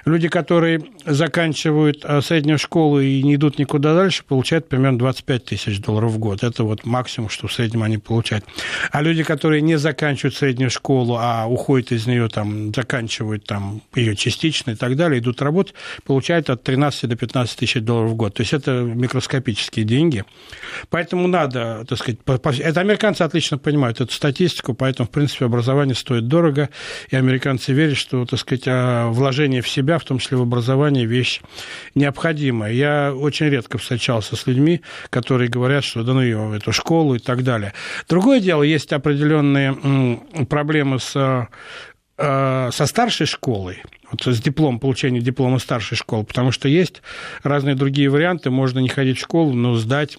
[0.04, 5.80] Люди, которые заканчивают а, среднюю школу и не идут никуда дальше, получают примерно 25 тысяч
[5.80, 6.42] долларов в год.
[6.42, 8.44] Это вот максимум, что в среднем они получают.
[8.90, 14.16] А люди, которые не заканчивают среднюю школу, а уходят из нее, там, заканчивают там, ее
[14.16, 18.34] частично и так далее, идут работать, получают от 13 до 15 тысяч долларов в год.
[18.34, 20.24] То есть это микроскопические деньги.
[20.88, 22.18] Поэтому надо, так сказать,
[22.60, 26.70] это американцы отлично понимают эту статистику, поэтому, в принципе, образование стоит дорого,
[27.10, 31.06] и американцы верят, что, так сказать, а, вложение в себя, в том числе в образование,
[31.06, 31.40] вещь
[31.94, 32.72] необходимая.
[32.72, 37.18] Я очень редко встречался с людьми, которые говорят, что да ну ее, эту школу и
[37.18, 37.72] так далее.
[38.08, 41.48] Другое дело, есть определенные проблемы с
[42.22, 47.00] а, со старшей школой, вот с диплом, получение диплома старшей школы, потому что есть
[47.42, 50.18] разные другие варианты, можно не ходить в школу, но сдать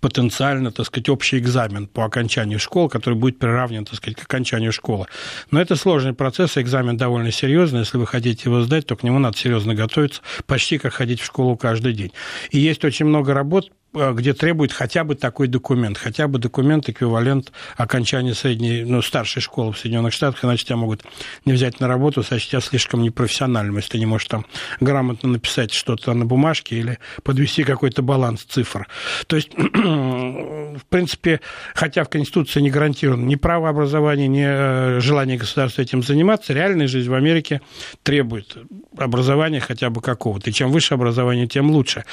[0.00, 4.72] потенциально, так сказать, общий экзамен по окончанию школы, который будет приравнен, так сказать, к окончанию
[4.72, 5.06] школы.
[5.50, 7.80] Но это сложный процесс, экзамен довольно серьезный.
[7.80, 11.24] Если вы хотите его сдать, то к нему надо серьезно готовиться, почти как ходить в
[11.24, 12.12] школу каждый день.
[12.50, 17.52] И есть очень много работ, где требует хотя бы такой документ, хотя бы документ, эквивалент
[17.76, 21.02] окончания средней, ну, старшей школы в Соединенных Штатах, иначе тебя могут
[21.44, 24.46] не взять на работу, сочтя тебя слишком непрофессиональным, если ты не можешь там
[24.80, 28.86] грамотно написать что-то на бумажке или подвести какой-то баланс цифр.
[29.26, 31.40] То есть, в принципе,
[31.74, 36.86] хотя в Конституции не гарантировано ни право образования, ни э, желание государства этим заниматься, реальная
[36.86, 37.60] жизнь в Америке
[38.02, 38.56] требует
[38.96, 40.50] образования хотя бы какого-то.
[40.50, 42.04] И чем выше образование, тем лучше.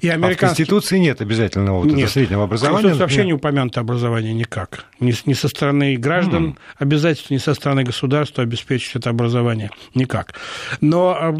[0.00, 0.44] И американский...
[0.44, 2.90] А в Конституции нет обязательного вот Нет, среднего образования.
[2.90, 3.26] Тут вообще Нет.
[3.26, 4.86] не упомянуто образование никак.
[5.00, 6.56] Ни, ни со стороны граждан mm.
[6.78, 10.34] обязательств, ни со стороны государства обеспечить это образование никак.
[10.80, 11.34] Но, а,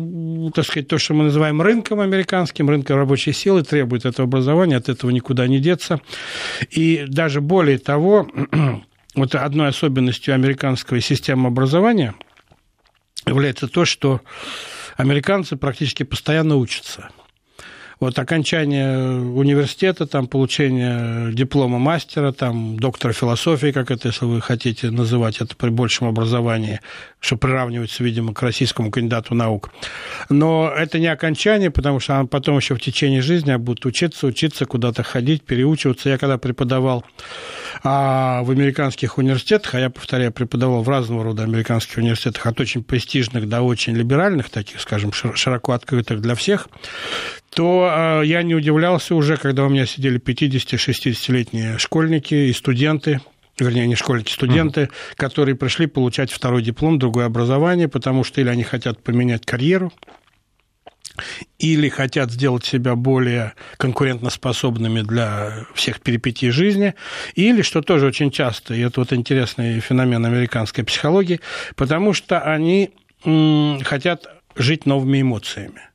[0.55, 4.89] так сказать, то, что мы называем рынком американским, рынком рабочей силы, требует этого образования, от
[4.89, 6.01] этого никуда не деться.
[6.71, 8.29] И даже более того,
[9.15, 12.15] вот одной особенностью американской системы образования
[13.27, 14.21] является то, что
[14.97, 17.11] американцы практически постоянно учатся–
[18.01, 24.91] вот окончание университета, там, получение диплома мастера, там, доктора философии, как это, если вы хотите
[24.91, 26.81] называть это при большем образовании,
[27.21, 29.71] что приравнивается, видимо, к российскому кандидату наук.
[30.29, 35.03] Но это не окончание, потому что потом еще в течение жизни будут учиться, учиться, куда-то
[35.03, 36.09] ходить, переучиваться.
[36.09, 37.05] Я когда преподавал
[37.83, 42.83] а в американских университетах, а я, повторяю, преподавал в разного рода американских университетах, от очень
[42.83, 46.69] престижных до очень либеральных, таких, скажем, широко открытых для всех,
[47.51, 53.21] то а, я не удивлялся уже, когда у меня сидели 50-60-летние школьники и студенты,
[53.59, 55.17] вернее, не школьники, студенты, uh-huh.
[55.17, 59.93] которые пришли получать второй диплом, другое образование, потому что или они хотят поменять карьеру,
[61.59, 66.95] или хотят сделать себя более конкурентоспособными для всех перипетий жизни,
[67.35, 71.41] или, что тоже очень часто, и это вот интересный феномен американской психологии,
[71.75, 72.91] потому что они
[73.83, 75.88] хотят жить новыми эмоциями.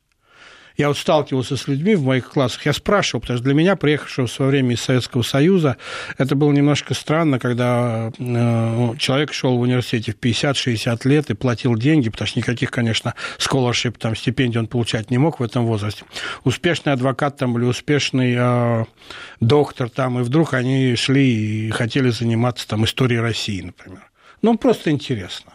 [0.76, 4.26] Я вот сталкивался с людьми в моих классах, я спрашивал, потому что для меня, приехавшего
[4.26, 5.76] в свое время из Советского Союза,
[6.18, 11.76] это было немножко странно, когда э, человек шел в университете в 50-60 лет и платил
[11.76, 16.04] деньги, потому что никаких, конечно, scholarship, там, стипендий он получать не мог в этом возрасте.
[16.42, 18.84] Успешный адвокат там или успешный э,
[19.40, 24.10] доктор там, и вдруг они шли и хотели заниматься там историей России, например.
[24.42, 25.53] Ну, просто интересно.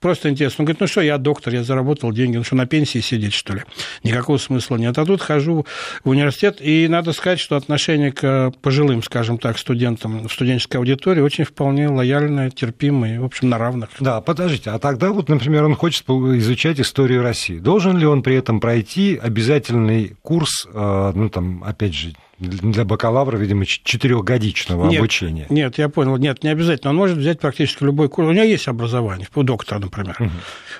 [0.00, 0.62] Просто интересно.
[0.62, 3.54] Он говорит, ну что, я доктор, я заработал деньги, ну что, на пенсии сидеть, что
[3.54, 3.62] ли?
[4.04, 4.96] Никакого смысла нет.
[4.96, 5.66] А тут хожу
[6.04, 11.20] в университет, и надо сказать, что отношение к пожилым, скажем так, студентам в студенческой аудитории
[11.20, 13.90] очень вполне лояльное, терпимое, в общем, на равных.
[13.98, 17.58] Да, подождите, а тогда вот, например, он хочет изучать историю России.
[17.58, 23.36] Должен ли он при этом пройти обязательный курс, э, ну, там, опять же, для бакалавра,
[23.36, 25.46] видимо, четырехгодичного нет, обучения.
[25.48, 26.16] Нет, я понял.
[26.16, 26.90] Нет, не обязательно.
[26.90, 28.28] Он может взять практически любой курс.
[28.28, 30.16] У него есть образование, у доктора, например.
[30.20, 30.30] Угу.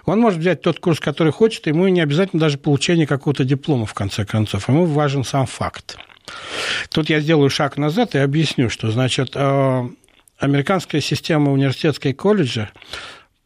[0.07, 3.95] Он может взять тот курс, который хочет, ему не обязательно даже получение какого-то диплома, в
[3.95, 4.69] конце концов.
[4.69, 5.97] Ему важен сам факт.
[6.91, 9.89] Тут я сделаю шаг назад и объясню, что, значит, э,
[10.39, 12.71] американская система университетской колледжа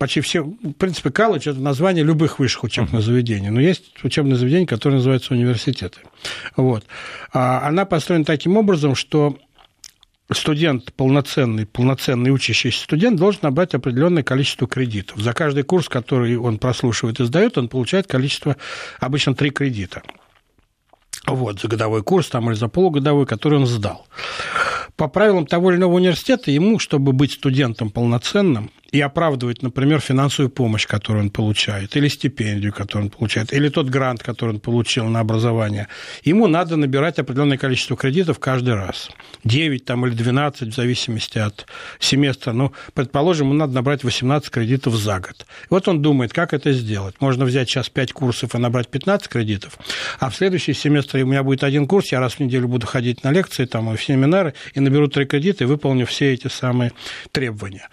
[0.02, 4.66] почти все, в принципе, колледж– это название любых высших учебных заведений, но есть учебные заведения,
[4.66, 6.00] которые называются университеты.
[6.56, 6.84] Вот.
[7.32, 9.38] А она построена таким образом, что
[10.32, 15.20] студент, полноценный, полноценный учащийся студент должен набрать определенное количество кредитов.
[15.20, 18.56] За каждый курс, который он прослушивает и сдает, он получает количество,
[18.98, 20.02] обычно три кредита.
[21.28, 24.08] Вот, за годовой курс там, или за полугодовой, который он сдал.
[24.96, 30.50] По правилам того или иного университета, ему, чтобы быть студентом полноценным, и оправдывать, например, финансовую
[30.50, 35.06] помощь, которую он получает, или стипендию, которую он получает, или тот грант, который он получил
[35.06, 35.88] на образование,
[36.24, 39.10] ему надо набирать определенное количество кредитов каждый раз.
[39.44, 41.66] 9 там, или 12, в зависимости от
[41.98, 42.52] семестра.
[42.52, 45.46] Ну, предположим, ему надо набрать 18 кредитов за год.
[45.64, 47.14] И вот он думает, как это сделать.
[47.20, 49.78] Можно взять сейчас 5 курсов и набрать 15 кредитов,
[50.20, 53.24] а в следующий семестр у меня будет один курс, я раз в неделю буду ходить
[53.24, 56.92] на лекции там, и в семинары, и наберу 3 кредита, и выполню все эти самые
[57.32, 57.88] требования.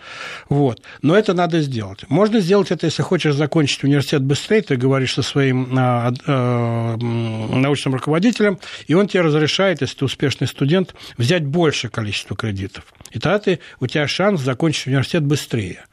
[0.50, 0.82] Вот.
[1.02, 2.04] Но это надо сделать.
[2.10, 7.96] Можно сделать это, если хочешь закончить университет быстрее, ты говоришь со своим а, а, научным
[7.96, 12.86] руководителем, и он тебе разрешает, если ты успешный студент, взять большее количество кредитов.
[13.12, 15.86] И тогда ты, у тебя шанс закончить университет быстрее.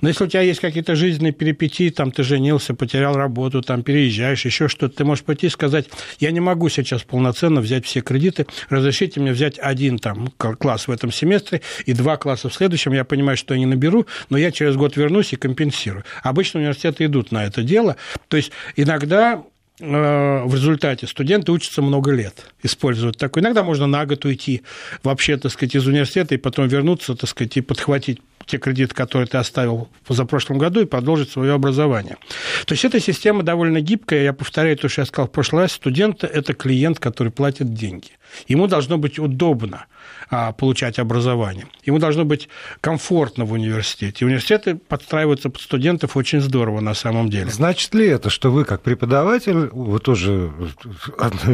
[0.00, 4.44] Но если у тебя есть какие-то жизненные перипетии, там ты женился, потерял работу, там переезжаешь,
[4.44, 5.86] еще что-то, ты можешь пойти и сказать,
[6.18, 10.90] я не могу сейчас полноценно взять все кредиты, разрешите мне взять один там класс в
[10.90, 14.50] этом семестре и два класса в следующем, я понимаю, что я не наберу, но я
[14.50, 16.04] через год вернусь и компенсирую.
[16.22, 17.96] Обычно университеты идут на это дело,
[18.28, 19.42] то есть иногда
[19.80, 23.42] э, в результате студенты учатся много лет, используют такой.
[23.42, 24.62] Иногда можно на год уйти
[25.02, 29.26] вообще, так сказать, из университета и потом вернуться, так сказать, и подхватить те кредиты, которые
[29.26, 32.16] ты оставил в позапрошлом году, и продолжить свое образование.
[32.64, 34.22] То есть эта система довольно гибкая.
[34.22, 35.72] Я повторяю то, что я сказал в прошлый раз.
[35.72, 38.10] Студент– это клиент, который платит деньги.
[38.48, 39.86] Ему должно быть удобно
[40.28, 41.66] а, получать образование.
[41.84, 42.48] Ему должно быть
[42.80, 44.24] комфортно в университете.
[44.24, 47.50] университеты подстраиваются под студентов очень здорово на самом деле.
[47.50, 50.50] Значит ли это, что вы как преподаватель, вы тоже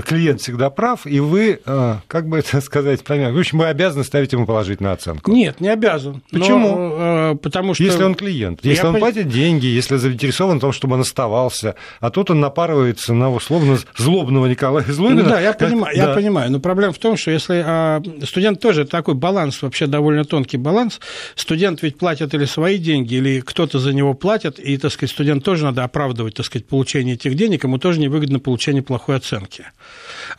[0.07, 4.33] клиент всегда прав, и вы, а, как бы это сказать, в общем, вы обязаны ставить
[4.33, 5.31] ему положительную оценку?
[5.31, 6.23] Нет, не обязан.
[6.31, 6.77] Почему?
[6.77, 7.85] Но, э, потому что...
[7.85, 11.01] Если он клиент, если Я он пон- платит деньги, если заинтересован в том, чтобы он
[11.01, 15.23] оставался, а тут он напарывается на условно злобного Николая Злобина.
[15.23, 16.09] Ну да, я как- понимаю, да.
[16.09, 16.51] я понимаю.
[16.51, 21.01] Но проблема в том, что если а, студент тоже такой баланс, вообще довольно тонкий баланс,
[21.35, 25.45] студент ведь платит или свои деньги, или кто-то за него платит, и, так сказать, студент
[25.45, 29.67] тоже надо оправдывать, так сказать, получение этих денег, ему тоже невыгодно получение плохой оценки.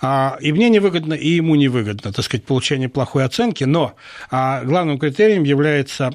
[0.01, 3.93] А, и мне невыгодно, и ему невыгодно, так сказать, получение плохой оценки, но
[4.32, 6.12] а, главным критерием является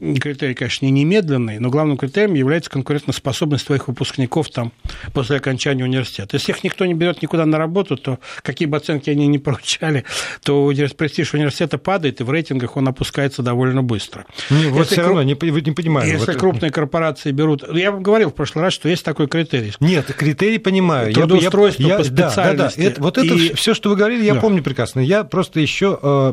[0.00, 4.72] критерий, конечно, не немедленный, но главным критерием является конкурентоспособность твоих выпускников там,
[5.12, 6.36] после окончания университета.
[6.36, 10.04] Если их никто не берет никуда на работу, то какие бы оценки они ни получали,
[10.42, 14.24] то престиж университета падает, и в рейтингах он опускается довольно быстро.
[14.50, 16.08] Не, вот Если все кру- равно, не, не понимаю.
[16.10, 17.64] Если вот- крупные корпорации берут...
[17.74, 19.72] Я вам говорил в прошлый раз, что есть такой критерий.
[19.80, 21.08] Нет, критерий понимаю.
[21.08, 22.28] Я- Трудоустройство я- по да, да, да.
[22.30, 22.80] специальности.
[22.80, 24.40] Это- вот это И- все, что вы говорили, я Да.
[24.40, 25.00] помню прекрасно.
[25.00, 26.32] Я просто еще э,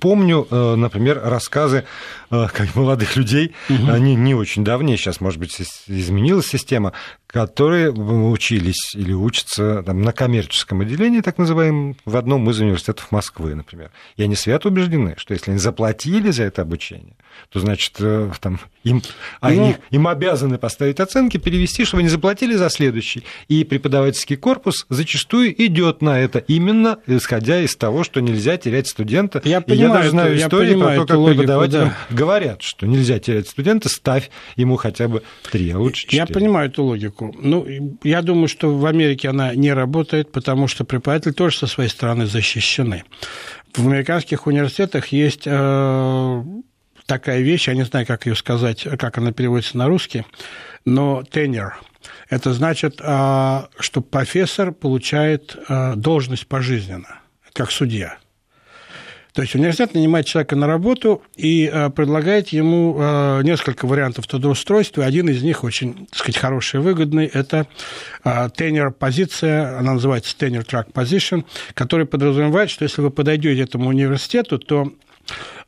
[0.00, 1.84] помню, э, например, рассказы
[2.30, 6.92] э, как молодых людей, они не очень давние, сейчас, может быть, изменилась система,
[7.30, 13.54] которые учились или учатся там, на коммерческом отделении, так называемом, в одном из университетов Москвы,
[13.54, 13.90] например.
[14.16, 17.14] И они свято убеждены, что если они заплатили за это обучение,
[17.52, 19.02] то, значит, э, там, им,
[19.40, 19.76] они, Ну.
[19.90, 23.24] им обязаны поставить оценки, перевести, чтобы они заплатили за следующий.
[23.48, 29.40] И преподавательский корпус зачастую идет на это, именно исходя из того, что нельзя терять студента.
[29.44, 32.16] Я И понимаю я даже знаю истории понимаю про то, как логику, преподавателям да.
[32.16, 36.18] говорят, что нельзя терять студента, ставь ему хотя бы три, а лучше четыре.
[36.18, 37.19] Я понимаю эту логику.
[37.20, 37.66] Ну,
[38.02, 42.26] я думаю, что в Америке она не работает, потому что преподаватели тоже со своей стороны
[42.26, 43.04] защищены.
[43.74, 46.44] В американских университетах есть э,
[47.06, 50.24] такая вещь, я не знаю, как ее сказать, как она переводится на русский,
[50.84, 51.72] но tenure.
[52.28, 57.20] Это значит, э, что профессор получает э, должность пожизненно,
[57.52, 58.18] как судья.
[59.32, 65.04] То есть университет нанимает человека на работу и э, предлагает ему э, несколько вариантов трудоустройства.
[65.04, 67.26] Один из них очень, так сказать, хороший и выгодный.
[67.26, 67.66] Это
[68.24, 74.92] э, тенер-позиция, она называется track position, который подразумевает, что если вы подойдете этому университету, то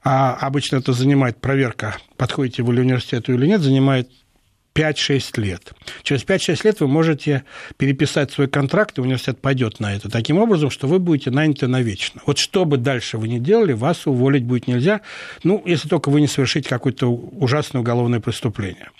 [0.05, 4.11] а обычно это занимает проверка, подходите вы ли университету или нет, занимает
[4.75, 5.73] 5-6 лет.
[6.03, 7.45] Через 5-6 лет вы можете
[7.77, 10.11] переписать свой контракт, и университет пойдет на это.
[10.11, 12.23] Таким образом, что вы будете наняты навечно.
[12.27, 15.03] Вот что бы дальше вы ни делали, вас уволить будет нельзя,
[15.45, 18.91] ну, если только вы не совершите какое-то ужасное уголовное преступление.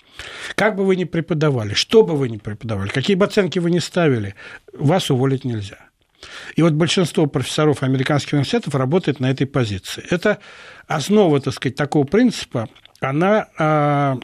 [0.55, 3.79] Как бы вы ни преподавали, что бы вы ни преподавали, какие бы оценки вы ни
[3.79, 4.35] ставили,
[4.73, 5.77] вас уволить нельзя.
[6.55, 10.03] И вот большинство профессоров американских университетов работает на этой позиции.
[10.09, 10.39] Это
[10.87, 12.69] основа, так сказать, такого принципа,
[13.01, 14.19] она а,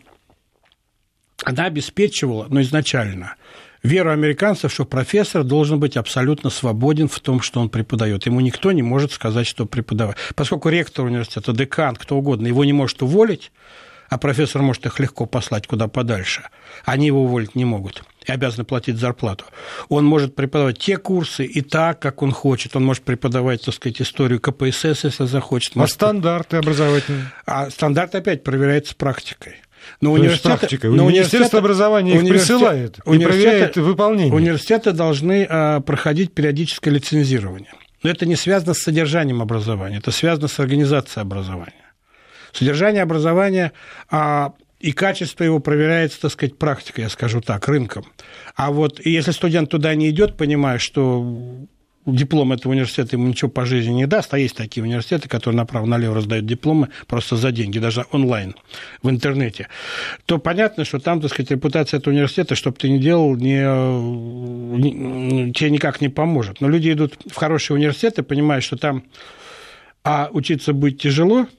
[1.43, 3.35] она обеспечивала, ну, изначально,
[3.83, 8.25] веру американцев, что профессор должен быть абсолютно свободен в том, что он преподает.
[8.25, 10.17] Ему никто не может сказать, что преподавать.
[10.35, 13.51] Поскольку ректор университета, декан, кто угодно, его не может уволить,
[14.09, 16.49] а профессор может их легко послать куда подальше,
[16.83, 18.03] они его уволить не могут.
[18.25, 19.45] и обязаны платить зарплату,
[19.87, 22.75] он может преподавать те курсы и так, как он хочет.
[22.75, 25.77] Он может преподавать, так сказать, историю КПСС, если захочет.
[25.77, 27.31] А стандарты образовательные?
[27.45, 29.57] А стандарт опять проверяется практикой.
[30.01, 34.33] Но университеты, но Министерство образования их присылает и проверяет выполнение.
[34.33, 37.71] Университеты должны а, проходить периодическое лицензирование.
[38.03, 41.73] Но это не связано с содержанием образования, это связано с организацией образования.
[42.53, 43.73] Содержание образования
[44.09, 48.05] а, и качество его проверяется, так сказать, практикой, я скажу так, рынком.
[48.55, 51.67] А вот если студент туда не идет, понимая, что
[52.05, 56.15] диплом этого университета ему ничего по жизни не даст, а есть такие университеты, которые направо-налево
[56.15, 58.55] раздают дипломы просто за деньги, даже онлайн,
[59.03, 59.67] в интернете,
[60.25, 63.61] то понятно, что там, так сказать, репутация этого университета, чтобы ты не делал, не,
[64.77, 66.61] не, тебе никак не поможет.
[66.61, 69.03] Но люди идут в хорошие университеты, понимая, что там
[70.03, 71.47] а учиться будет тяжело–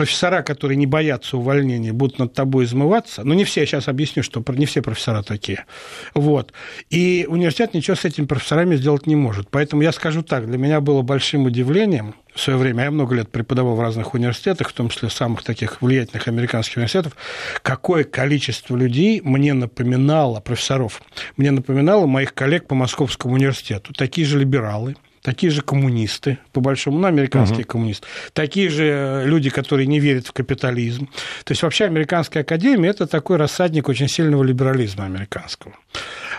[0.00, 3.22] профессора, которые не боятся увольнения, будут над тобой измываться.
[3.22, 5.66] Ну, не все, я сейчас объясню, что не все профессора такие.
[6.14, 6.54] Вот.
[6.88, 9.50] И университет ничего с этими профессорами сделать не может.
[9.50, 13.30] Поэтому я скажу так, для меня было большим удивлением в свое время, я много лет
[13.30, 17.12] преподавал в разных университетах, в том числе самых таких влиятельных американских университетах,
[17.60, 21.02] какое количество людей мне напоминало, профессоров,
[21.36, 23.92] мне напоминало моих коллег по Московскому университету.
[23.92, 27.64] Такие же либералы, такие же коммунисты, по большому, ну, американские uh-huh.
[27.64, 31.08] коммунисты, такие же люди, которые не верят в капитализм.
[31.44, 35.74] То есть вообще американская академия– это такой рассадник очень сильного либерализма американского.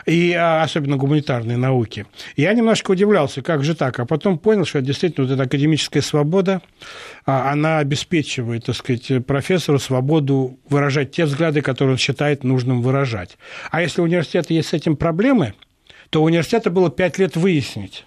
[0.06, 2.08] И а, особенно гуманитарные науки.
[2.36, 6.62] Я немножко удивлялся, как же так, а потом понял, что действительно вот эта академическая свобода,
[7.26, 13.38] а, она обеспечивает, так сказать, профессору свободу выражать те взгляды, которые он считает нужным выражать.
[13.70, 15.54] А если у университета есть с этим проблемы,
[16.10, 18.06] то у университета было пять лет выяснить,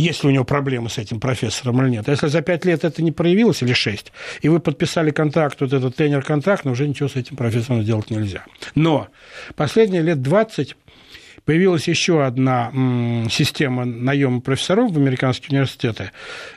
[0.00, 2.08] есть ли у него проблемы с этим профессором или нет.
[2.08, 5.72] А если за пять лет это не проявилось, или шесть, и вы подписали контракт, вот
[5.72, 8.44] этот тренер-контракт, но уже ничего с этим профессором сделать нельзя.
[8.74, 9.08] Но
[9.56, 10.76] последние лет 20
[11.44, 12.70] Появилась еще одна
[13.30, 16.10] система наема профессоров в американские университеты.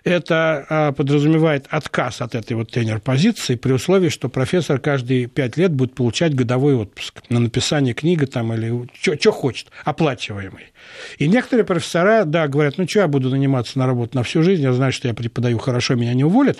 [0.06, 5.74] Это а, подразумевает отказ от этой вот тренер-позиции при условии, что профессор каждые пять лет
[5.74, 10.72] будет получать годовой отпуск на написание книги там или что хочет, оплачиваемый.
[11.18, 14.64] И некоторые профессора, да, говорят, ну что я буду наниматься на работу на всю жизнь,
[14.64, 16.60] я знаю, что я преподаю хорошо, меня не уволят,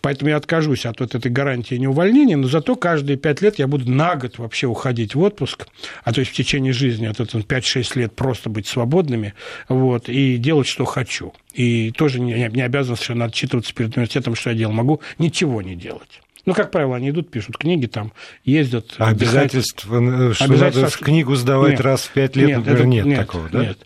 [0.00, 3.90] поэтому я откажусь от вот этой гарантии неувольнения, но зато каждые пять лет я буду
[3.90, 5.66] на год вообще уходить в отпуск,
[6.02, 9.34] а то есть в течение жизни от этого 5-6 лет просто быть свободными
[9.68, 11.34] вот, и делать, что хочу.
[11.52, 14.72] И тоже не, не обязан совершенно отчитываться перед университетом, что я делал.
[14.72, 16.20] Могу ничего не делать.
[16.44, 18.12] Ну, как правило, они идут, пишут книги, там
[18.44, 18.94] ездят.
[18.98, 22.88] А обязательства, э, что надо книгу сдавать нет, раз в пять лет, нет, например, это,
[22.88, 23.66] нет, нет такого, да?
[23.66, 23.78] Нет.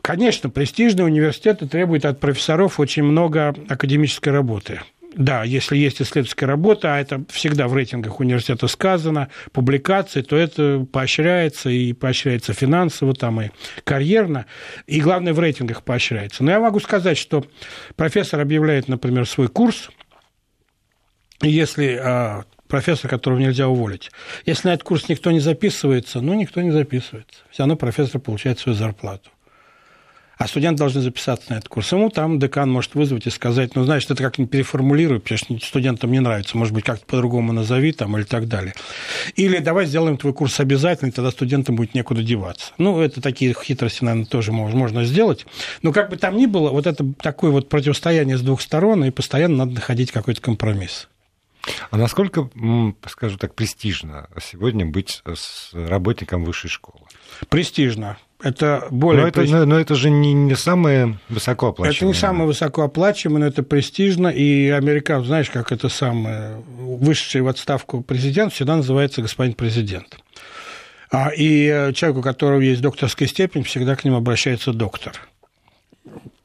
[0.00, 4.80] Конечно, престижные университеты требуют от профессоров очень много академической работы.
[5.16, 10.86] Да, если есть исследовательская работа, а это всегда в рейтингах университета сказано, публикации, то это
[10.90, 13.50] поощряется и поощряется финансово там и
[13.84, 14.46] карьерно,
[14.86, 16.42] и главное в рейтингах поощряется.
[16.42, 17.46] Но я могу сказать, что
[17.94, 19.90] профессор объявляет, например, свой курс,
[21.40, 24.10] если а, профессор, которого нельзя уволить.
[24.46, 27.42] Если на этот курс никто не записывается, ну, никто не записывается.
[27.50, 29.30] Все равно профессор получает свою зарплату
[30.36, 31.92] а студенты должны записаться на этот курс.
[31.92, 36.10] Ему там декан может вызвать и сказать, ну, знаешь, это как-нибудь переформулируй, потому что студентам
[36.12, 38.74] не нравится, может быть, как-то по-другому назови там или так далее.
[39.36, 42.72] Или давай сделаем твой курс обязательный, тогда студентам будет некуда деваться.
[42.78, 45.46] Ну, это такие хитрости, наверное, тоже можно сделать.
[45.82, 49.10] Но как бы там ни было, вот это такое вот противостояние с двух сторон, и
[49.10, 51.08] постоянно надо находить какой-то компромисс.
[51.90, 52.50] А насколько,
[53.08, 55.22] скажу так, престижно сегодня быть
[55.72, 57.06] работником высшей школы?
[57.48, 58.18] Престижно.
[58.44, 59.22] Это более...
[59.22, 61.96] Но это, но, но это же не, не самое высокооплачиваемое.
[61.96, 64.28] Это не самое высокооплачиваемое, но это престижно.
[64.28, 66.62] И американцы, знаешь, как это самое...
[66.78, 70.18] Высший в отставку президент всегда называется господин президент.
[71.10, 75.12] А, и человеку, у которого есть докторская степень, всегда к нему обращается доктор.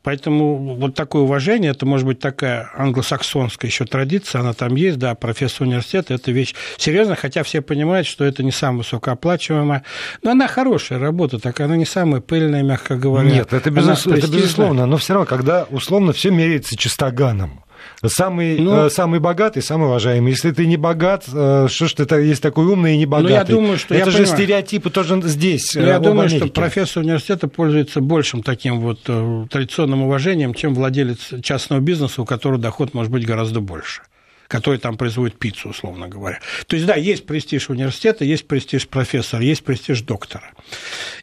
[0.10, 5.14] Поэтому вот такое уважение, это может быть такая англосаксонская еще традиция, она там есть, да,
[5.14, 9.84] профессор университета, это вещь серьезная, хотя все понимают, что это не самая высокооплачиваемая,
[10.24, 13.30] но она хорошая работа, так она не самая пыльная, мягко говоря.
[13.30, 14.08] Нет, это, безус...
[14.08, 17.64] это безусловно, но все равно, когда условно все меряется чистоганом,
[18.06, 20.32] Самый, ну, э, самый богатый, самый уважаемый.
[20.32, 23.30] Если ты не богат, э, что ж ты есть такой умный и не богатый?
[23.30, 24.38] Ну, я думаю, что Это я же понимаю.
[24.38, 25.76] стереотипы тоже здесь.
[25.76, 26.46] Я э, думаю, Америке.
[26.46, 29.02] что профессор университета пользуется большим таким вот
[29.50, 34.02] традиционным уважением, чем владелец частного бизнеса, у которого доход может быть гораздо больше
[34.50, 36.40] который там производит пиццу, условно говоря.
[36.68, 40.52] То есть, да, есть престиж университета, есть престиж профессора, есть престиж доктора.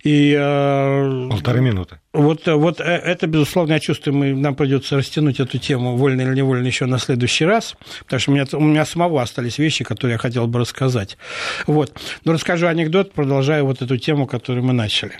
[0.04, 1.98] И, э, Полторы минуты.
[2.12, 6.36] Вот, вот э, это, безусловно, я чувствую, мы, нам придется растянуть эту тему вольно или
[6.36, 7.74] невольно еще на следующий раз,
[8.04, 11.18] потому что у меня, у меня самого остались вещи, которые я хотел бы рассказать.
[11.66, 12.00] Вот.
[12.24, 15.18] Но расскажу анекдот, продолжая вот эту тему, которую мы начали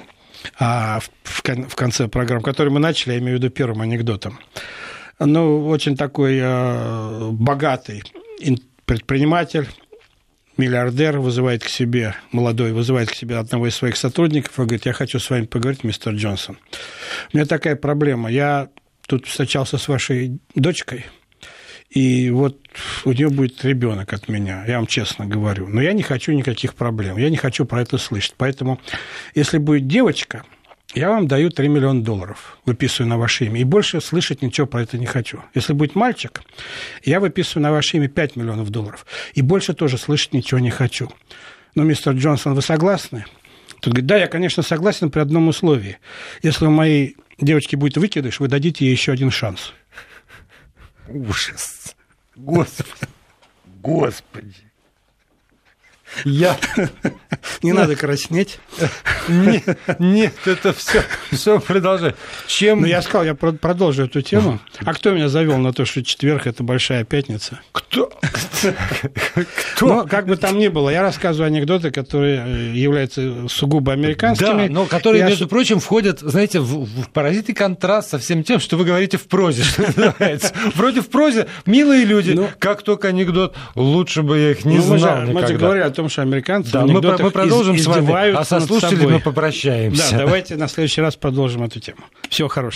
[0.61, 4.38] а, в, в конце программы, которую мы начали, я имею в виду первым анекдотом
[5.19, 8.03] ну, очень такой э, богатый
[8.85, 9.69] предприниматель,
[10.57, 14.93] миллиардер вызывает к себе, молодой, вызывает к себе одного из своих сотрудников и говорит, я
[14.93, 16.59] хочу с вами поговорить, мистер Джонсон.
[17.33, 18.31] У меня такая проблема.
[18.31, 18.69] Я
[19.07, 21.07] тут встречался с вашей дочкой,
[21.91, 22.59] и вот
[23.05, 25.69] у нее будет ребенок от меня, я вам честно говорю.
[25.69, 28.35] Но я не хочу никаких проблем, я не хочу про это слышать.
[28.37, 28.81] Поэтому,
[29.35, 30.45] если будет девочка,
[30.97, 34.82] я вам даю 3 миллиона долларов, выписываю на ваше имя, и больше слышать ничего про
[34.82, 35.42] это не хочу.
[35.55, 36.42] Если будет мальчик,
[37.05, 41.11] я выписываю на ваше имя 5 миллионов долларов, и больше тоже слышать ничего не хочу.
[41.74, 43.26] Но, мистер Джонсон, вы согласны?
[43.80, 45.99] Тут говорит, да, я, конечно, согласен при одном условии.
[46.42, 49.74] Если у моей девочки будет выкидыш, вы дадите ей еще один шанс.
[51.09, 51.94] Ужас.
[52.34, 52.90] Господи.
[53.82, 54.66] Господи.
[56.24, 56.57] Я...
[57.62, 58.59] Не надо краснеть.
[59.28, 61.02] Нет, нет, это все,
[61.32, 62.14] все продолжай.
[62.46, 62.82] Чем...
[62.82, 64.61] Ну, я сказал, я продолжу эту тему.
[64.84, 67.61] А кто меня завел на то, что четверг– это большая пятница?
[67.72, 68.12] Кто?
[69.74, 69.86] Кто?
[69.86, 74.68] Ну, как бы там ни было, я рассказываю анекдоты, которые э, являются сугубо американскими.
[74.68, 75.28] Да, но которые, я...
[75.28, 79.26] между прочим, входят, знаете, в, в поразительный контраст со всем тем, что вы говорите в
[79.26, 80.52] прозе, что называется.
[80.74, 84.82] Вроде в прозе милые люди, ну, как только анекдот, лучше бы я их не ну,
[84.82, 87.84] знал мы же, Мы же говорили о том, что американцы да, мы, мы продолжим из,
[87.84, 90.12] с вами, а со слушателями мы попрощаемся.
[90.12, 91.98] Да, давайте на следующий раз продолжим эту тему.
[92.28, 92.74] Всего хорошего.